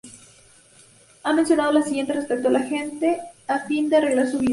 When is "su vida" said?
4.31-4.49